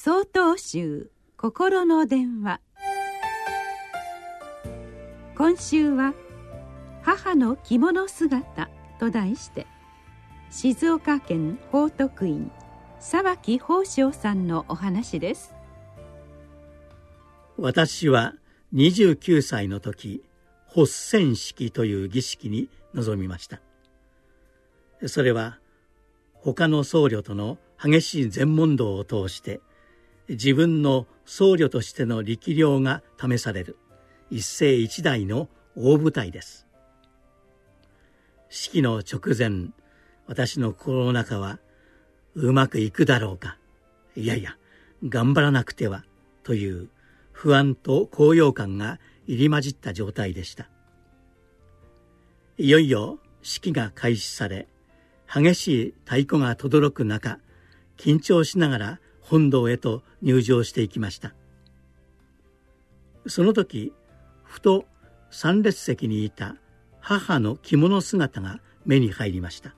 [0.00, 2.60] 総統集心の電話。
[5.36, 6.14] 今週は
[7.02, 9.66] 「母の着物姿」と題して
[10.50, 12.52] 静岡県報徳院
[13.00, 15.52] 沢木宝生さんのお話です。
[17.56, 18.36] 私は
[18.74, 20.22] 29歳の時
[20.68, 23.60] 発船式という儀式に臨みました。
[25.08, 25.58] それは
[26.34, 29.60] 他の僧侶との激しい禅問答を通して
[30.28, 33.76] 自分の僧侶としての力量が試される。
[34.30, 36.66] 一世一代の大舞台です。
[38.50, 39.70] 式の直前
[40.26, 41.58] 私の心の中は
[42.34, 43.58] うまくいくだろうか。
[44.16, 44.56] いやいや
[45.06, 46.04] 頑張らなくては
[46.42, 46.88] という
[47.32, 50.68] 不安と高揚感が入り混じった状態でした。
[52.58, 54.66] いよいよ式が開始され
[55.32, 57.38] 激しい太鼓が轟く中
[57.96, 61.34] 緊張しながら本堂へと入場していきました。
[63.26, 63.92] その時
[64.42, 64.86] ふと
[65.30, 66.56] 参列席にいた
[66.98, 69.74] 母の着物姿が目に入りました。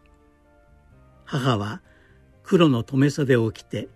[1.24, 1.82] 母は
[2.44, 3.88] 黒の留め袖を着て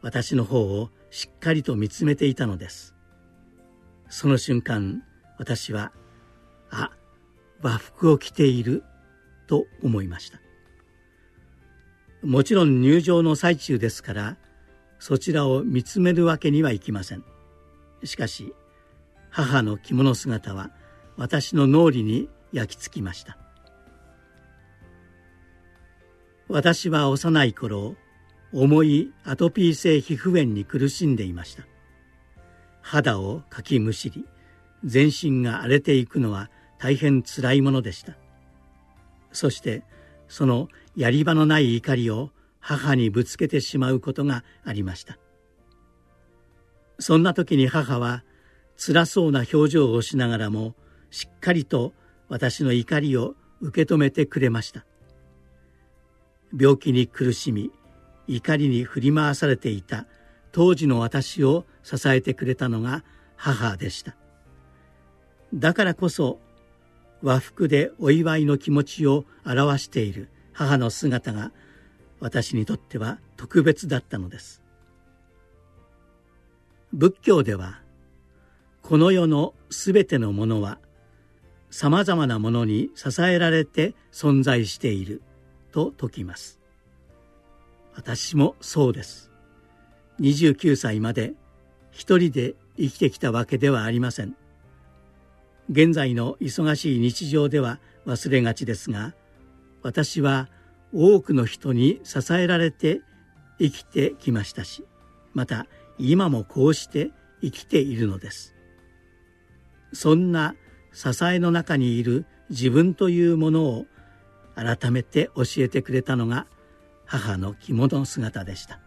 [0.00, 2.94] 私の方をしっかりと見つめていたのです。
[4.08, 5.02] その瞬間
[5.38, 5.90] 私は
[6.70, 6.92] あ
[7.60, 8.84] 和服を着ている
[9.48, 10.40] と思いました。
[12.22, 14.36] もちろん入場の最中ですから
[15.00, 17.24] そちらを見つめるわけにはいきません。
[18.04, 18.54] しかし
[19.30, 20.70] 母の着物姿は
[21.16, 23.38] 私の脳裏に焼き付きました。
[26.48, 27.96] 私は幼い頃
[28.52, 31.64] 重いアトピー性皮膚炎に苦しんでいました。
[32.82, 34.26] 肌をかきむしり
[34.84, 38.16] 全身が荒れていくのは大変つらいものでした。
[39.32, 39.82] そして
[40.28, 42.30] そのやり場のない怒りを
[42.60, 45.18] 母にぶつけてしまうことがありました。
[46.98, 48.22] そんな時に母は
[48.76, 50.74] 辛そうな表情をしながらも
[51.10, 51.92] しっかりと
[52.28, 54.84] 私の怒りを受け止めてくれました。
[56.56, 57.70] 病気に苦しみ
[58.26, 60.06] 怒りに振り回されていた
[60.52, 63.04] 当時の私を支えてくれたのが
[63.36, 64.16] 母でした。
[65.54, 66.38] だからこそ
[67.22, 71.52] 和服でお祝いの気持ちを表している母の姿が
[72.20, 74.62] 私にとっては特別だったのです。
[76.92, 77.80] 仏教では
[78.82, 80.78] この世のすべてのものは
[81.70, 85.22] さまざまなものに支えられて存在している
[85.72, 86.60] と説きます。
[87.94, 89.30] 私もそうです。
[90.20, 91.34] 29歳まで
[91.90, 94.36] 一人で生きてきたわけではありません。
[95.70, 99.14] 現在の忙しい日常では忘れがちですが
[99.82, 100.48] 私は
[100.92, 103.00] 多くの人に支えられて
[103.58, 104.84] 生きてきましたし
[105.34, 105.66] また
[105.98, 107.10] 今もこうして
[107.42, 108.54] 生きているのです。
[109.92, 110.54] そんな
[110.92, 113.86] 支えの中にいる自分というものを
[114.54, 116.46] 改めて教えてくれたのが
[117.06, 118.80] 母の着物姿でした。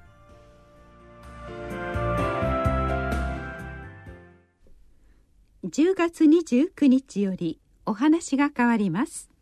[5.66, 9.33] 10月29日よりお話が変わります。